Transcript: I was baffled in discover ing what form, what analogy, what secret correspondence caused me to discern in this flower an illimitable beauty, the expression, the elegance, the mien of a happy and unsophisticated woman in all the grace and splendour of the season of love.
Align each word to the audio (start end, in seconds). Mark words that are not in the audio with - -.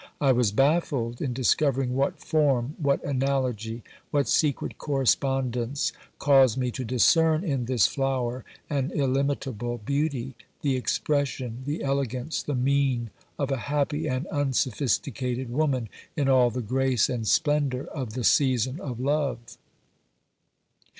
I 0.19 0.31
was 0.31 0.51
baffled 0.51 1.21
in 1.21 1.31
discover 1.31 1.83
ing 1.83 1.93
what 1.95 2.19
form, 2.19 2.73
what 2.79 3.03
analogy, 3.03 3.83
what 4.09 4.27
secret 4.27 4.79
correspondence 4.79 5.93
caused 6.17 6.57
me 6.57 6.71
to 6.71 6.83
discern 6.83 7.43
in 7.43 7.65
this 7.65 7.85
flower 7.85 8.43
an 8.67 8.89
illimitable 8.95 9.77
beauty, 9.77 10.33
the 10.63 10.75
expression, 10.75 11.61
the 11.67 11.83
elegance, 11.83 12.41
the 12.41 12.55
mien 12.55 13.11
of 13.37 13.51
a 13.51 13.57
happy 13.69 14.07
and 14.07 14.25
unsophisticated 14.29 15.51
woman 15.51 15.87
in 16.17 16.27
all 16.27 16.49
the 16.49 16.63
grace 16.63 17.07
and 17.07 17.27
splendour 17.27 17.83
of 17.83 18.13
the 18.13 18.23
season 18.23 18.79
of 18.79 18.99
love. 18.99 19.55